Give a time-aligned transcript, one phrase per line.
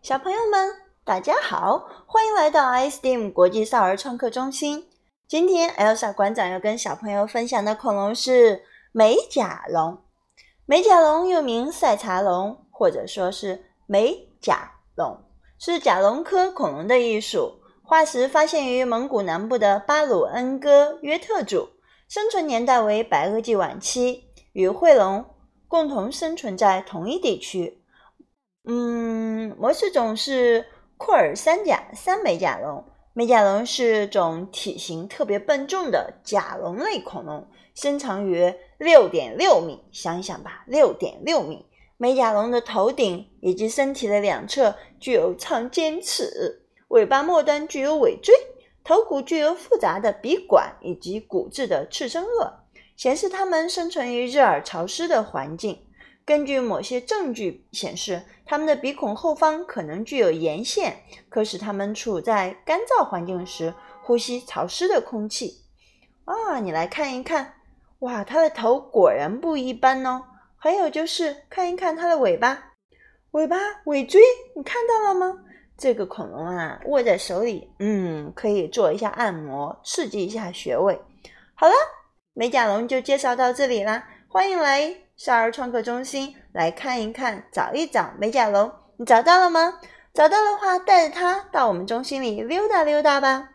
[0.00, 0.70] 小朋友们，
[1.04, 4.88] 大家好，欢迎来到 iSteam 国际少儿创客中心。
[5.26, 9.98] 今天 Elsa 馆长要跟小朋友分享的恐龙是美甲龙。
[10.64, 15.18] 美甲龙又名赛茶龙，或者说是美甲龙，
[15.58, 17.60] 是甲龙科恐龙的一属。
[17.82, 21.70] 化石发现于蒙古南部的巴鲁恩哥约特组，
[22.08, 25.24] 生存年代为白垩纪晚期，与喙龙
[25.66, 27.82] 共同生存在同一地区。
[28.70, 29.17] 嗯，
[29.58, 30.64] 模式种是
[30.96, 32.84] 库尔三甲三美甲龙。
[33.12, 37.44] 美甲龙是种体型特别笨重的甲龙类恐龙，
[37.74, 39.82] 身长约六点六米。
[39.90, 41.66] 想一想吧，六点六米。
[41.96, 48.32] 美甲龙的头顶以及身体的两侧具有长尖齿，尾巴末端具有尾椎，
[48.84, 52.52] 头骨具有复杂的鼻管以及骨质的刺身颚，
[52.96, 55.84] 显示它们生存于热而潮湿的环境。
[56.28, 60.98] 根据某些证据显示，它们的鼻孔后方可能具有沿线，
[61.30, 65.62] 可使它们处在干燥环境时呼吸潮湿的空气。
[66.26, 67.54] 啊，你来看一看，
[68.00, 70.22] 哇，它的头果然不一般哦。
[70.58, 72.72] 还有就是看一看它的尾巴，
[73.30, 74.20] 尾巴尾椎，
[74.54, 75.38] 你看到了吗？
[75.78, 81.00] 这个恐龙啊，握在手里，嗯，可以做一下按摩，刺激一下穴位。
[81.54, 81.72] 好了，
[82.34, 84.94] 美甲龙就介绍到这里啦，欢迎来。
[85.16, 89.80] 少儿创客中心来看一看，找一找美甲龙，你找到了吗？
[90.12, 93.48] 找到的话，带着它到我们中心里溜达溜达吧。